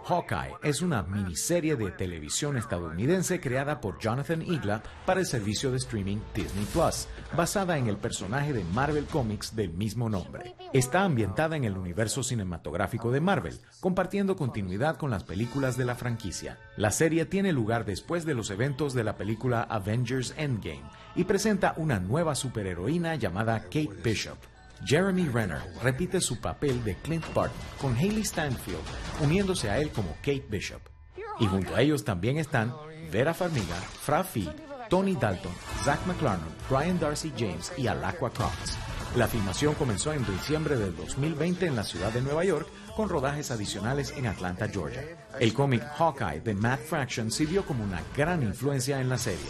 Hawkeye 0.07 0.55
es 0.63 0.83
una 0.83 1.03
miniserie 1.03 1.75
de 1.75 1.91
televisión 1.91 2.57
estadounidense 2.57 3.41
creada 3.41 3.81
por 3.81 3.99
Jonathan 3.99 4.43
Igla 4.43 4.81
para 5.05 5.19
el 5.19 5.27
servicio 5.27 5.73
de 5.73 5.79
streaming 5.79 6.19
Disney 6.37 6.67
Plus, 6.67 7.09
basada 7.37 7.77
en 7.77 7.89
el 7.89 7.97
personaje 7.97 8.53
de 8.53 8.63
Marvel 8.67 9.07
Comics 9.07 9.57
del 9.57 9.73
mismo 9.73 10.09
nombre. 10.09 10.55
Está 10.73 11.03
ambientada 11.03 11.57
en 11.57 11.65
el 11.65 11.77
universo 11.77 12.23
cinematográfico 12.23 13.11
de 13.11 13.21
Marvel, 13.21 13.59
compartiendo 13.81 14.37
continuidad 14.37 14.97
con 14.97 15.11
las 15.11 15.25
películas 15.25 15.77
de 15.77 15.87
la 15.87 15.97
franquicia. 15.97 16.61
La 16.77 16.93
serie 16.93 17.32
tiene 17.33 17.51
lugar 17.51 17.87
después 17.87 18.27
de 18.27 18.35
los 18.35 18.51
eventos 18.51 18.93
de 18.93 19.05
la 19.05 19.17
película 19.17 19.63
Avengers 19.63 20.35
Endgame 20.37 20.83
y 21.17 21.25
presenta 21.25 21.73
una 21.79 21.99
nueva 21.99 22.35
superheroína 22.35 23.15
llamada 23.15 23.59
Kate 23.59 23.89
Bishop. 24.05 24.37
Jeremy 24.85 25.27
Renner 25.29 25.63
repite 25.83 26.21
su 26.21 26.43
papel 26.43 26.85
de 26.85 26.95
Clint 26.97 27.25
Barton 27.33 27.57
con 27.81 27.97
Haley 27.97 28.23
Stanfield, 28.23 28.85
uniéndose 29.23 29.71
a 29.71 29.79
él 29.79 29.89
como 29.93 30.13
Kate 30.17 30.45
Bishop. 30.51 30.83
Y 31.41 31.47
junto 31.47 31.75
a 31.75 31.81
ellos 31.81 32.05
también 32.05 32.37
están 32.37 32.75
Vera 33.11 33.33
Farmiga, 33.33 33.77
Fra 33.77 34.25
Fee, 34.25 34.51
Tony 34.91 35.15
Dalton, 35.15 35.53
Zach 35.85 36.05
McClarnon, 36.05 36.53
Brian 36.69 37.01
Darcy 37.01 37.33
James 37.35 37.73
y 37.79 37.87
Alacqua 37.87 38.29
Cox. 38.29 38.77
La 39.15 39.29
filmación 39.29 39.75
comenzó 39.75 40.15
en 40.15 40.25
diciembre 40.25 40.79
del 40.79 40.97
2020 40.97 41.67
en 41.67 41.77
la 41.77 41.85
ciudad 41.85 42.11
de 42.13 42.23
Nueva 42.23 42.45
York 42.45 42.67
con 42.97 43.11
rodajes 43.11 43.51
adicionales 43.51 44.15
en 44.17 44.27
Atlanta, 44.27 44.69
Georgia. 44.69 45.05
El 45.39 45.53
cómic 45.53 45.83
Hawkeye 45.99 46.41
de 46.41 46.55
Matt 46.55 46.81
Fraction 46.81 47.31
sirvió 47.31 47.67
como 47.67 47.85
una 47.85 48.01
gran 48.17 48.43
influencia 48.43 49.03
en 49.03 49.11
la 49.11 49.19
serie. 49.19 49.45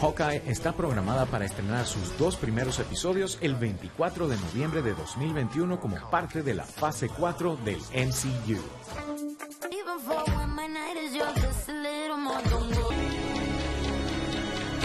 Hawkeye 0.00 0.44
está 0.46 0.72
programada 0.72 1.26
para 1.26 1.44
estrenar 1.44 1.84
sus 1.84 2.16
dos 2.16 2.36
primeros 2.36 2.78
episodios 2.78 3.36
el 3.42 3.54
24 3.54 4.28
de 4.28 4.36
noviembre 4.38 4.80
de 4.80 4.94
2021 4.94 5.78
como 5.78 5.96
parte 6.10 6.42
de 6.42 6.54
la 6.54 6.64
fase 6.64 7.10
4 7.10 7.58
del 7.66 7.80
MCU. 7.94 8.62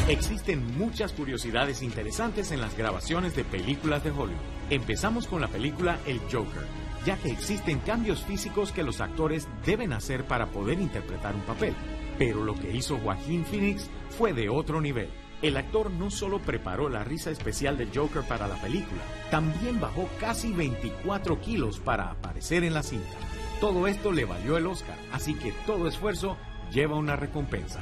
Existen 0.07 0.77
muchas 0.77 1.11
curiosidades 1.11 1.81
interesantes 1.81 2.51
en 2.53 2.61
las 2.61 2.77
grabaciones 2.77 3.35
de 3.35 3.43
películas 3.43 4.05
de 4.05 4.11
Hollywood. 4.11 4.39
Empezamos 4.69 5.27
con 5.27 5.41
la 5.41 5.49
película 5.49 5.99
El 6.05 6.21
Joker, 6.31 6.65
ya 7.05 7.17
que 7.17 7.29
existen 7.29 7.79
cambios 7.79 8.23
físicos 8.23 8.71
que 8.71 8.83
los 8.83 9.01
actores 9.01 9.49
deben 9.65 9.91
hacer 9.91 10.23
para 10.23 10.45
poder 10.45 10.79
interpretar 10.79 11.35
un 11.35 11.41
papel. 11.41 11.75
Pero 12.17 12.45
lo 12.45 12.55
que 12.55 12.73
hizo 12.73 12.97
Joaquín 12.99 13.43
Phoenix 13.43 13.89
fue 14.17 14.31
de 14.31 14.47
otro 14.47 14.79
nivel. 14.79 15.09
El 15.41 15.57
actor 15.57 15.91
no 15.91 16.09
solo 16.09 16.39
preparó 16.39 16.87
la 16.87 17.03
risa 17.03 17.29
especial 17.29 17.77
de 17.77 17.89
Joker 17.93 18.23
para 18.23 18.47
la 18.47 18.55
película, 18.61 19.01
también 19.29 19.81
bajó 19.81 20.07
casi 20.21 20.53
24 20.53 21.41
kilos 21.41 21.79
para 21.79 22.11
aparecer 22.11 22.63
en 22.63 22.73
la 22.73 22.83
cinta. 22.83 23.17
Todo 23.59 23.87
esto 23.87 24.13
le 24.13 24.23
valió 24.23 24.55
el 24.55 24.67
Oscar, 24.67 24.97
así 25.11 25.33
que 25.33 25.51
todo 25.65 25.85
esfuerzo 25.85 26.37
lleva 26.71 26.95
una 26.95 27.17
recompensa. 27.17 27.81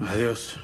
Adiós. 0.00 0.58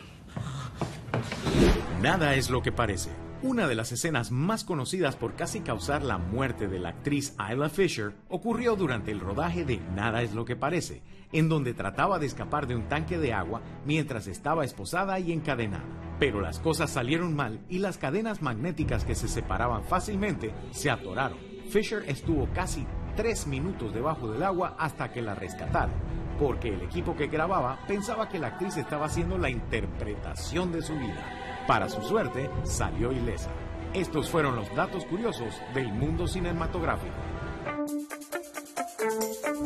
Nada 2.01 2.37
es 2.37 2.49
lo 2.49 2.63
que 2.63 2.71
parece. 2.71 3.11
Una 3.43 3.67
de 3.67 3.75
las 3.75 3.91
escenas 3.91 4.31
más 4.31 4.63
conocidas 4.63 5.17
por 5.17 5.35
casi 5.35 5.63
causar 5.63 6.05
la 6.05 6.17
muerte 6.17 6.69
de 6.69 6.79
la 6.79 6.91
actriz 6.91 7.35
Isla 7.51 7.69
Fisher 7.69 8.13
ocurrió 8.29 8.77
durante 8.77 9.11
el 9.11 9.19
rodaje 9.19 9.65
de 9.65 9.81
Nada 9.97 10.23
es 10.23 10.33
lo 10.33 10.45
que 10.45 10.55
parece, 10.55 11.03
en 11.33 11.49
donde 11.49 11.75
trataba 11.75 12.21
de 12.21 12.27
escapar 12.27 12.69
de 12.69 12.77
un 12.77 12.89
tanque 12.89 13.19
de 13.19 13.33
agua 13.33 13.63
mientras 13.85 14.29
estaba 14.29 14.65
esposada 14.65 15.19
y 15.19 15.33
encadenada. 15.33 15.83
Pero 16.21 16.41
las 16.41 16.61
cosas 16.61 16.91
salieron 16.91 17.35
mal 17.35 17.59
y 17.69 17.81
las 17.81 17.99
cadenas 17.99 18.43
magnéticas 18.43 19.05
que 19.05 19.17
se 19.17 19.27
separaban 19.27 19.83
fácilmente 19.83 20.55
se 20.71 20.91
atoraron. 20.91 21.39
Fisher 21.69 22.05
estuvo 22.07 22.49
casi 22.55 22.87
tres 23.17 23.49
minutos 23.49 23.93
debajo 23.93 24.31
del 24.31 24.45
agua 24.45 24.77
hasta 24.79 25.11
que 25.11 25.21
la 25.21 25.35
rescataron, 25.35 25.97
porque 26.39 26.69
el 26.69 26.83
equipo 26.83 27.17
que 27.17 27.27
grababa 27.27 27.81
pensaba 27.89 28.29
que 28.29 28.39
la 28.39 28.49
actriz 28.49 28.77
estaba 28.77 29.07
haciendo 29.07 29.37
la 29.37 29.51
interpretación 29.51 30.71
de 30.71 30.83
su 30.83 30.97
vida. 30.97 31.48
Para 31.69 31.87
su 31.91 32.01
suerte, 32.01 32.49
salió 32.65 33.13
ilesa. 33.13 33.51
Estos 33.93 34.31
fueron 34.31 34.57
los 34.57 34.75
datos 34.75 35.05
curiosos 35.05 35.55
del 35.75 35.93
mundo 35.93 36.27
cinematográfico. 36.27 37.13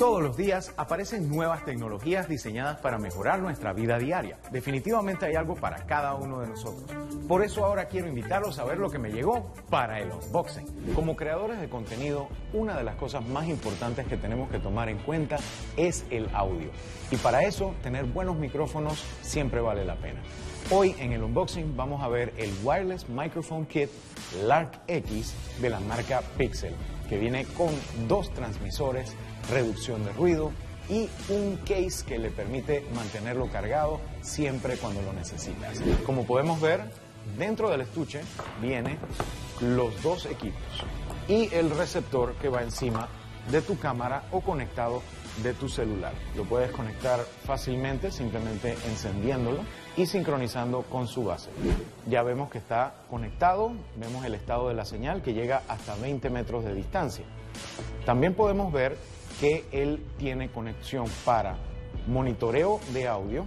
Todos 0.00 0.20
los 0.20 0.36
días 0.36 0.74
aparecen 0.76 1.30
nuevas 1.30 1.64
tecnologías 1.64 2.28
diseñadas 2.28 2.80
para 2.80 2.98
mejorar 2.98 3.38
nuestra 3.38 3.72
vida 3.72 4.00
diaria. 4.00 4.40
Definitivamente 4.50 5.26
hay 5.26 5.36
algo 5.36 5.54
para 5.54 5.86
cada 5.86 6.16
uno 6.16 6.40
de 6.40 6.48
nosotros. 6.48 6.90
Por 7.28 7.44
eso 7.44 7.64
ahora 7.64 7.84
quiero 7.84 8.08
invitarlos 8.08 8.58
a 8.58 8.64
ver 8.64 8.78
lo 8.78 8.90
que 8.90 8.98
me 8.98 9.12
llegó 9.12 9.52
para 9.70 10.00
el 10.00 10.10
unboxing. 10.10 10.94
Como 10.96 11.14
creadores 11.14 11.60
de 11.60 11.68
contenido, 11.68 12.26
una 12.52 12.76
de 12.76 12.82
las 12.82 12.96
cosas 12.96 13.24
más 13.24 13.46
importantes 13.46 14.08
que 14.08 14.16
tenemos 14.16 14.50
que 14.50 14.58
tomar 14.58 14.88
en 14.88 14.98
cuenta 14.98 15.36
es 15.76 16.04
el 16.10 16.28
audio. 16.34 16.72
Y 17.12 17.16
para 17.18 17.44
eso, 17.44 17.76
tener 17.80 18.06
buenos 18.06 18.36
micrófonos 18.36 19.04
siempre 19.22 19.60
vale 19.60 19.84
la 19.84 19.94
pena. 19.94 20.20
Hoy 20.74 20.94
en 20.98 21.12
el 21.12 21.22
unboxing 21.22 21.76
vamos 21.76 22.02
a 22.02 22.08
ver 22.08 22.32
el 22.38 22.50
Wireless 22.64 23.06
Microphone 23.06 23.66
Kit 23.66 23.90
Lark 24.46 24.80
X 24.86 25.34
de 25.60 25.68
la 25.68 25.78
marca 25.80 26.22
Pixel, 26.38 26.72
que 27.10 27.18
viene 27.18 27.44
con 27.44 27.68
dos 28.08 28.32
transmisores, 28.32 29.14
reducción 29.50 30.02
de 30.02 30.12
ruido 30.14 30.50
y 30.88 31.10
un 31.28 31.58
case 31.58 32.06
que 32.06 32.18
le 32.18 32.30
permite 32.30 32.86
mantenerlo 32.94 33.48
cargado 33.48 34.00
siempre 34.22 34.78
cuando 34.78 35.02
lo 35.02 35.12
necesitas. 35.12 35.78
Como 36.06 36.24
podemos 36.24 36.58
ver, 36.58 36.80
dentro 37.36 37.68
del 37.68 37.82
estuche 37.82 38.22
viene 38.62 38.96
los 39.60 40.02
dos 40.02 40.24
equipos 40.24 40.62
y 41.28 41.52
el 41.52 41.68
receptor 41.68 42.32
que 42.36 42.48
va 42.48 42.62
encima 42.62 43.08
de 43.50 43.60
tu 43.60 43.78
cámara 43.78 44.22
o 44.32 44.40
conectado 44.40 45.02
de 45.42 45.54
tu 45.54 45.68
celular. 45.68 46.12
Lo 46.36 46.44
puedes 46.44 46.70
conectar 46.72 47.20
fácilmente 47.44 48.10
simplemente 48.10 48.76
encendiéndolo 48.86 49.60
y 49.96 50.06
sincronizando 50.06 50.82
con 50.82 51.08
su 51.08 51.24
base. 51.24 51.50
Ya 52.08 52.22
vemos 52.22 52.50
que 52.50 52.58
está 52.58 52.94
conectado, 53.08 53.72
vemos 53.96 54.24
el 54.24 54.34
estado 54.34 54.68
de 54.68 54.74
la 54.74 54.84
señal 54.84 55.22
que 55.22 55.32
llega 55.32 55.62
hasta 55.68 55.94
20 55.96 56.28
metros 56.30 56.64
de 56.64 56.74
distancia. 56.74 57.24
También 58.04 58.34
podemos 58.34 58.72
ver 58.72 58.96
que 59.40 59.64
él 59.72 60.04
tiene 60.18 60.50
conexión 60.50 61.06
para 61.24 61.56
monitoreo 62.06 62.80
de 62.92 63.08
audio, 63.08 63.46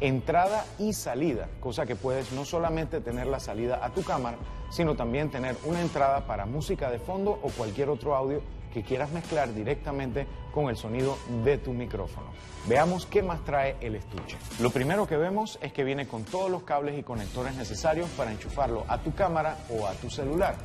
entrada 0.00 0.64
y 0.78 0.92
salida, 0.92 1.48
cosa 1.60 1.84
que 1.86 1.96
puedes 1.96 2.32
no 2.32 2.44
solamente 2.44 3.00
tener 3.00 3.26
la 3.26 3.40
salida 3.40 3.84
a 3.84 3.90
tu 3.90 4.02
cámara, 4.02 4.38
sino 4.70 4.96
también 4.96 5.30
tener 5.30 5.56
una 5.64 5.82
entrada 5.82 6.26
para 6.26 6.46
música 6.46 6.90
de 6.90 6.98
fondo 6.98 7.32
o 7.42 7.50
cualquier 7.50 7.90
otro 7.90 8.14
audio 8.14 8.42
que 8.72 8.82
quieras 8.82 9.10
mezclar 9.10 9.52
directamente 9.52 10.26
con 10.52 10.68
el 10.68 10.76
sonido 10.76 11.18
de 11.44 11.58
tu 11.58 11.72
micrófono. 11.72 12.28
Veamos 12.68 13.06
qué 13.06 13.22
más 13.22 13.44
trae 13.44 13.76
el 13.80 13.96
estuche. 13.96 14.36
Lo 14.60 14.70
primero 14.70 15.06
que 15.06 15.16
vemos 15.16 15.58
es 15.62 15.72
que 15.72 15.84
viene 15.84 16.06
con 16.06 16.24
todos 16.24 16.50
los 16.50 16.62
cables 16.62 16.98
y 16.98 17.02
conectores 17.02 17.54
necesarios 17.54 18.08
para 18.10 18.32
enchufarlo 18.32 18.84
a 18.88 18.98
tu 18.98 19.14
cámara 19.14 19.56
o 19.70 19.86
a 19.86 19.92
tu 19.94 20.10
celular. 20.10 20.56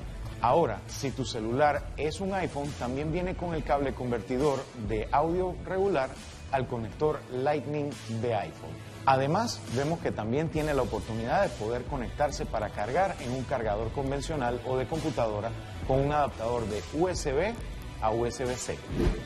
Ahora, 0.41 0.81
si 0.87 1.11
tu 1.11 1.25
celular 1.25 1.87
es 1.97 2.19
un 2.19 2.33
iPhone, 2.33 2.69
también 2.77 3.11
viene 3.11 3.35
con 3.35 3.55
el 3.55 3.63
cable 3.63 3.93
convertidor 3.93 4.59
de 4.87 5.07
audio 5.11 5.55
regular 5.65 6.09
al 6.51 6.67
conector 6.67 7.19
Lightning 7.31 7.89
de 8.21 8.35
iPhone. 8.35 8.95
Además, 9.07 9.59
vemos 9.75 9.99
que 9.99 10.11
también 10.11 10.49
tiene 10.49 10.73
la 10.73 10.81
oportunidad 10.81 11.43
de 11.43 11.49
poder 11.49 11.83
conectarse 11.83 12.45
para 12.45 12.69
cargar 12.69 13.15
en 13.19 13.31
un 13.31 13.43
cargador 13.43 13.91
convencional 13.91 14.61
o 14.65 14.77
de 14.77 14.87
computadora 14.87 15.51
con 15.87 15.99
un 15.99 16.11
adaptador 16.11 16.65
de 16.67 16.81
USB 16.93 17.53
a 18.01 18.11
USB-C. 18.11 18.77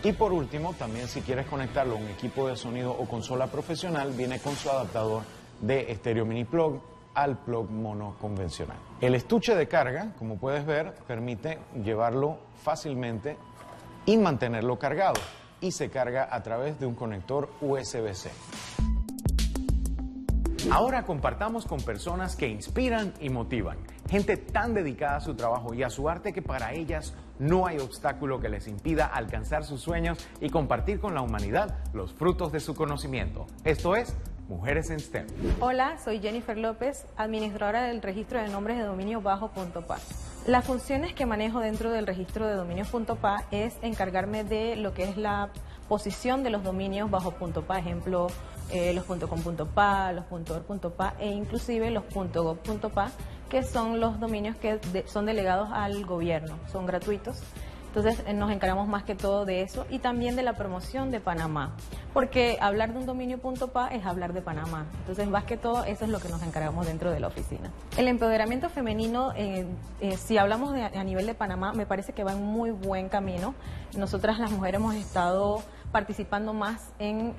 Y 0.04 0.14
por 0.14 0.32
último, 0.32 0.74
también 0.74 1.08
si 1.08 1.22
quieres 1.22 1.48
conectarlo 1.48 1.96
a 1.96 1.98
un 1.98 2.08
equipo 2.08 2.48
de 2.48 2.56
sonido 2.56 2.92
o 2.92 3.08
consola 3.08 3.48
profesional, 3.48 4.12
viene 4.12 4.40
con 4.40 4.56
su 4.56 4.70
adaptador 4.70 5.24
de 5.62 5.92
estéreo 5.92 6.26
mini 6.26 6.46
plug 6.46 6.82
al 7.14 7.38
plug 7.38 7.70
mono 7.70 8.16
convencional. 8.20 8.78
El 9.02 9.16
estuche 9.16 9.56
de 9.56 9.68
carga, 9.68 10.14
como 10.18 10.38
puedes 10.38 10.66
ver, 10.66 10.94
permite 11.08 11.60
llevarlo 11.84 12.38
fácilmente 12.64 13.38
y 14.06 14.18
mantenerlo 14.18 14.80
cargado 14.80 15.20
y 15.62 15.72
se 15.72 15.90
carga 15.90 16.30
a 16.32 16.42
través 16.42 16.80
de 16.80 16.86
un 16.86 16.96
conector 16.96 17.50
USB-C. 17.62 18.30
Ahora 20.72 21.04
compartamos 21.04 21.66
con 21.66 21.82
personas 21.82 22.36
que 22.36 22.48
inspiran 22.48 23.14
y 23.20 23.30
motivan, 23.30 23.80
gente 24.10 24.38
tan 24.38 24.74
dedicada 24.74 25.18
a 25.18 25.22
su 25.22 25.36
trabajo 25.36 25.74
y 25.74 25.84
a 25.84 25.90
su 25.90 26.08
arte 26.08 26.32
que 26.32 26.42
para 26.42 26.74
ellas 26.74 27.14
no 27.40 27.66
hay 27.66 27.80
obstáculo 27.80 28.40
que 28.40 28.50
les 28.50 28.68
impida 28.68 29.06
alcanzar 29.06 29.64
sus 29.64 29.82
sueños 29.82 30.18
y 30.40 30.50
compartir 30.50 31.00
con 31.00 31.16
la 31.16 31.22
humanidad 31.22 31.78
los 31.94 32.14
frutos 32.14 32.52
de 32.52 32.60
su 32.60 32.76
conocimiento. 32.76 33.48
Esto 33.64 33.96
es 33.96 34.16
Mujeres 34.50 34.90
en 34.90 35.00
STEM. 35.00 35.28
Hola, 35.60 36.00
soy 36.04 36.20
Jennifer 36.20 36.58
López, 36.58 37.06
administradora 37.18 37.84
del 37.84 38.02
registro 38.02 38.42
de 38.42 38.50
nombres 38.50 38.78
de 38.78 38.84
dominio 38.84 39.22
bajo.pa. 39.22 40.00
Las 40.48 40.66
funciones 40.66 41.14
que 41.14 41.28
manejo 41.28 41.60
dentro 41.60 41.92
del 41.92 42.08
registro 42.08 42.48
de 42.48 42.56
dominios.pa 42.56 43.44
es 43.52 43.78
encargarme 43.84 44.44
de 44.44 44.76
lo 44.76 44.96
que 44.96 45.04
es 45.04 45.18
la 45.18 45.50
posición 45.88 46.44
de 46.44 46.50
los 46.50 46.64
dominios 46.64 47.12
bajo 47.12 47.32
punto 47.32 47.64
.pa, 47.64 47.78
ejemplo, 47.78 48.28
eh, 48.72 48.94
los 48.94 49.06
.com.pa, 49.06 50.12
los 50.14 50.26
.org.pa 50.30 51.14
e 51.20 51.30
inclusive 51.30 51.92
los 51.92 52.04
.gov.pa, 52.14 53.12
que 53.50 53.64
son 53.64 54.00
los 54.00 54.20
dominios 54.20 54.56
que 54.58 54.80
son 55.06 55.26
delegados 55.26 55.70
al 55.72 56.06
gobierno, 56.06 56.58
son 56.72 56.86
gratuitos. 56.86 57.42
Entonces 57.90 58.24
eh, 58.28 58.34
nos 58.34 58.52
encargamos 58.52 58.88
más 58.88 59.04
que 59.04 59.16
todo 59.16 59.46
de 59.46 59.64
eso 59.64 59.88
y 59.90 59.98
también 59.98 60.36
de 60.36 60.44
la 60.44 60.54
promoción 60.54 61.10
de 61.10 61.20
Panamá, 61.20 61.76
porque 62.14 62.58
hablar 62.62 62.94
de 62.94 63.00
un 63.00 63.06
dominio.pa 63.08 63.88
es 63.88 64.06
hablar 64.06 64.34
de 64.34 64.42
Panamá. 64.42 64.86
Entonces 65.00 65.28
más 65.28 65.44
que 65.46 65.58
todo 65.58 65.84
eso 65.84 66.06
es 66.06 66.12
lo 66.12 66.20
que 66.20 66.30
nos 66.30 66.44
encargamos 66.44 66.86
dentro 66.86 67.10
de 67.10 67.20
la 67.20 67.28
oficina. 67.28 67.72
El 67.98 68.08
empoderamiento 68.08 68.70
femenino, 68.70 69.34
eh, 69.36 69.66
si 70.18 70.38
hablamos 70.38 70.76
a 70.76 71.04
nivel 71.04 71.26
de 71.26 71.34
Panamá, 71.34 71.74
me 71.74 71.88
parece 71.88 72.14
que 72.14 72.24
va 72.24 72.34
en 72.34 72.44
muy 72.44 72.70
buen 72.70 73.10
camino. 73.10 73.56
Nosotras 73.98 74.38
las 74.38 74.52
mujeres 74.52 74.80
hemos 74.80 74.94
estado 74.94 75.64
participando 75.92 76.54
más 76.54 76.94
en, 77.00 77.34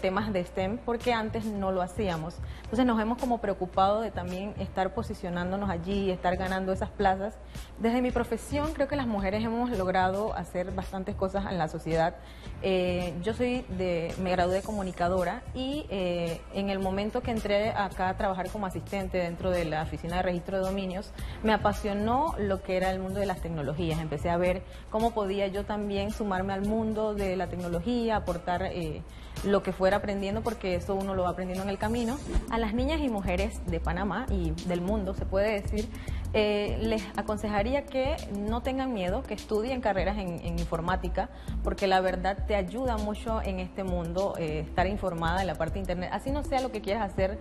temas 0.00 0.32
de 0.32 0.44
STEM 0.44 0.78
porque 0.78 1.12
antes 1.12 1.44
no 1.44 1.72
lo 1.72 1.82
hacíamos. 1.82 2.36
Entonces 2.62 2.86
nos 2.86 3.00
hemos 3.00 3.18
como 3.18 3.38
preocupado 3.38 4.00
de 4.00 4.10
también 4.10 4.54
estar 4.58 4.94
posicionándonos 4.94 5.70
allí, 5.70 6.10
estar 6.10 6.36
ganando 6.36 6.72
esas 6.72 6.90
plazas. 6.90 7.36
Desde 7.78 8.02
mi 8.02 8.10
profesión 8.10 8.72
creo 8.74 8.88
que 8.88 8.96
las 8.96 9.06
mujeres 9.06 9.44
hemos 9.44 9.70
logrado 9.70 10.34
hacer 10.34 10.70
bastantes 10.72 11.14
cosas 11.14 11.46
en 11.50 11.58
la 11.58 11.68
sociedad. 11.68 12.16
Eh, 12.62 13.14
yo 13.22 13.34
soy 13.34 13.64
de, 13.76 14.14
me 14.22 14.30
gradué 14.30 14.56
de 14.56 14.62
comunicadora 14.62 15.42
y 15.54 15.86
eh, 15.88 16.40
en 16.54 16.70
el 16.70 16.78
momento 16.78 17.20
que 17.20 17.30
entré 17.30 17.70
acá 17.70 18.08
a 18.08 18.16
trabajar 18.16 18.50
como 18.50 18.66
asistente 18.66 19.18
dentro 19.18 19.50
de 19.50 19.64
la 19.64 19.82
oficina 19.82 20.16
de 20.16 20.22
registro 20.22 20.58
de 20.58 20.64
dominios, 20.64 21.12
me 21.42 21.52
apasionó 21.52 22.34
lo 22.38 22.62
que 22.62 22.76
era 22.76 22.90
el 22.90 23.00
mundo 23.00 23.20
de 23.20 23.26
las 23.26 23.40
tecnologías. 23.40 24.00
Empecé 24.00 24.30
a 24.30 24.36
ver 24.36 24.62
cómo 24.90 25.12
podía 25.12 25.46
yo 25.48 25.64
también 25.64 26.10
sumarme 26.10 26.52
al 26.52 26.62
mundo 26.62 27.14
de 27.14 27.36
la 27.36 27.48
tecnología 27.48 27.95
aportar 28.10 28.62
eh, 28.62 29.02
lo 29.44 29.62
que 29.62 29.72
fuera 29.72 29.98
aprendiendo, 29.98 30.42
porque 30.42 30.74
eso 30.74 30.94
uno 30.94 31.14
lo 31.14 31.24
va 31.24 31.30
aprendiendo 31.30 31.64
en 31.64 31.70
el 31.70 31.78
camino. 31.78 32.18
A 32.50 32.58
las 32.58 32.74
niñas 32.74 33.00
y 33.00 33.08
mujeres 33.08 33.60
de 33.66 33.80
Panamá 33.80 34.26
y 34.30 34.50
del 34.68 34.80
mundo, 34.80 35.14
se 35.14 35.26
puede 35.26 35.60
decir, 35.60 35.88
eh, 36.38 36.76
les 36.82 37.02
aconsejaría 37.16 37.86
que 37.86 38.14
no 38.38 38.60
tengan 38.60 38.92
miedo, 38.92 39.22
que 39.22 39.32
estudien 39.32 39.80
carreras 39.80 40.18
en, 40.18 40.58
informática, 40.58 41.30
porque 41.64 41.86
la 41.86 42.02
verdad 42.02 42.44
te 42.46 42.54
ayuda 42.56 42.98
mucho 42.98 43.40
en 43.40 43.58
este 43.58 43.84
mundo 43.84 44.34
eh, 44.38 44.60
estar 44.60 44.86
informada 44.86 45.40
en 45.40 45.46
la 45.46 45.54
parte 45.54 45.74
de 45.74 45.80
Internet. 45.80 46.10
Así 46.12 46.30
no 46.30 46.44
sea 46.44 46.60
lo 46.60 46.70
que 46.70 46.82
quieras 46.82 47.10
hacer 47.10 47.38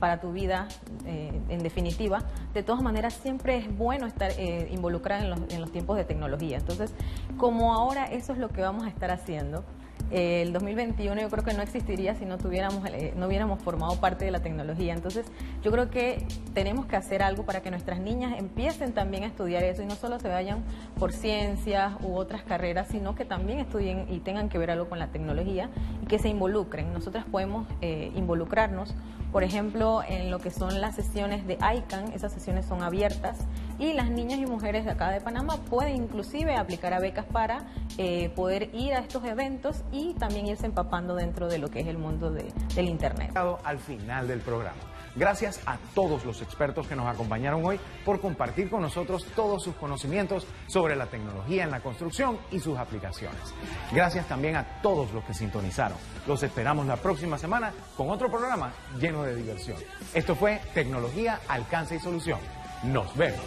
para 0.00 0.20
tu 0.20 0.32
vida, 0.32 0.68
en 1.04 1.62
definitiva, 1.62 2.22
de 2.54 2.62
todas 2.62 2.82
maneras 2.82 3.12
siempre 3.12 3.58
es 3.58 3.76
bueno 3.76 4.06
estar 4.06 4.32
involucrada 4.70 5.24
en 5.50 5.60
los 5.60 5.70
tiempos 5.70 5.98
de 5.98 6.04
tecnología. 6.04 6.56
Entonces, 6.56 6.94
como 7.36 7.74
ahora 7.74 8.06
eso 8.06 8.32
es 8.32 8.38
lo 8.38 8.48
que 8.48 8.62
vamos 8.62 8.84
a 8.84 8.88
estar 8.88 9.10
haciendo, 9.10 9.64
el 10.10 10.52
2021 10.52 11.20
yo 11.20 11.28
creo 11.28 11.44
que 11.44 11.54
no 11.54 11.62
existiría 11.62 12.14
si 12.14 12.24
no 12.24 12.38
tuviéramos 12.38 12.86
eh, 12.86 13.12
no 13.16 13.26
hubiéramos 13.26 13.60
formado 13.62 13.96
parte 14.00 14.24
de 14.24 14.30
la 14.30 14.40
tecnología. 14.40 14.94
Entonces, 14.94 15.26
yo 15.62 15.70
creo 15.70 15.90
que 15.90 16.26
tenemos 16.54 16.86
que 16.86 16.96
hacer 16.96 17.22
algo 17.22 17.44
para 17.44 17.60
que 17.60 17.70
nuestras 17.70 18.00
niñas 18.00 18.38
empiecen 18.38 18.92
también 18.92 19.24
a 19.24 19.26
estudiar 19.26 19.64
eso 19.64 19.82
y 19.82 19.86
no 19.86 19.94
solo 19.94 20.18
se 20.18 20.28
vayan 20.28 20.64
por 20.98 21.12
ciencias 21.12 21.92
u 22.02 22.14
otras 22.14 22.42
carreras, 22.42 22.88
sino 22.88 23.14
que 23.14 23.24
también 23.24 23.58
estudien 23.58 24.06
y 24.10 24.20
tengan 24.20 24.48
que 24.48 24.58
ver 24.58 24.70
algo 24.70 24.88
con 24.88 24.98
la 24.98 25.08
tecnología 25.08 25.68
y 26.02 26.06
que 26.06 26.18
se 26.18 26.28
involucren. 26.28 26.92
Nosotras 26.92 27.24
podemos 27.30 27.66
eh, 27.80 28.10
involucrarnos, 28.14 28.94
por 29.32 29.44
ejemplo, 29.44 30.02
en 30.08 30.30
lo 30.30 30.38
que 30.38 30.50
son 30.50 30.80
las 30.80 30.94
sesiones 30.94 31.46
de 31.46 31.54
ICANN, 31.54 32.12
esas 32.14 32.32
sesiones 32.32 32.64
son 32.64 32.82
abiertas 32.82 33.38
y 33.78 33.92
las 33.92 34.10
niñas 34.10 34.38
y 34.38 34.46
mujeres 34.46 34.84
de 34.84 34.90
acá 34.90 35.10
de 35.10 35.20
Panamá 35.20 35.56
pueden 35.68 35.96
inclusive 35.96 36.56
aplicar 36.56 36.92
a 36.92 37.00
becas 37.00 37.26
para 37.26 37.66
eh, 37.96 38.30
poder 38.30 38.70
ir 38.74 38.94
a 38.94 39.00
estos 39.00 39.24
eventos 39.24 39.82
y 39.92 40.14
también 40.14 40.46
irse 40.46 40.66
empapando 40.66 41.14
dentro 41.14 41.48
de 41.48 41.58
lo 41.58 41.68
que 41.68 41.80
es 41.80 41.86
el 41.86 41.98
mundo 41.98 42.30
de, 42.30 42.52
del 42.74 42.88
Internet. 42.88 43.32
Al 43.64 43.78
final 43.78 44.28
del 44.28 44.40
programa. 44.40 44.78
Gracias 45.16 45.60
a 45.66 45.78
todos 45.94 46.24
los 46.24 46.42
expertos 46.42 46.86
que 46.86 46.94
nos 46.94 47.06
acompañaron 47.06 47.64
hoy 47.64 47.80
por 48.04 48.20
compartir 48.20 48.70
con 48.70 48.82
nosotros 48.82 49.26
todos 49.34 49.64
sus 49.64 49.74
conocimientos 49.74 50.46
sobre 50.68 50.94
la 50.94 51.06
tecnología 51.06 51.64
en 51.64 51.72
la 51.72 51.80
construcción 51.80 52.38
y 52.52 52.60
sus 52.60 52.78
aplicaciones. 52.78 53.40
Gracias 53.92 54.28
también 54.28 54.54
a 54.54 54.80
todos 54.80 55.12
los 55.12 55.24
que 55.24 55.34
sintonizaron. 55.34 55.98
Los 56.26 56.42
esperamos 56.44 56.86
la 56.86 56.96
próxima 56.96 57.36
semana 57.36 57.72
con 57.96 58.10
otro 58.10 58.30
programa 58.30 58.72
lleno 59.00 59.24
de 59.24 59.34
diversión. 59.34 59.78
Esto 60.14 60.36
fue 60.36 60.60
Tecnología, 60.72 61.40
Alcance 61.48 61.96
y 61.96 62.00
Solución. 62.00 62.38
Nos 62.82 63.14
vemos. 63.16 63.40